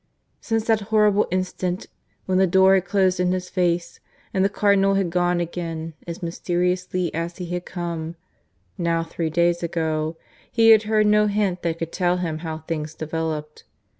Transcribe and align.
Since 0.39 0.65
that 0.65 0.81
horrible 0.89 1.27
instant 1.29 1.85
when 2.25 2.39
the 2.39 2.47
door 2.47 2.73
had 2.73 2.85
closed 2.85 3.19
in 3.19 3.33
his 3.33 3.51
face 3.51 3.99
and 4.33 4.43
the 4.43 4.49
Cardinal 4.49 4.95
had 4.95 5.11
gone 5.11 5.39
again 5.39 5.93
as 6.07 6.23
mysteriously 6.23 7.13
as 7.13 7.37
he 7.37 7.45
had 7.53 7.67
come 7.67 8.15
now 8.79 9.03
three 9.03 9.29
days 9.29 9.61
ago 9.61 10.17
he 10.51 10.71
had 10.71 10.81
heard 10.89 11.05
no 11.05 11.27
hint 11.27 11.61
that 11.61 11.77
could 11.77 11.91
tell 11.91 12.17
him 12.17 12.39
how 12.39 12.57
things 12.65 12.95
developed. 12.95 13.63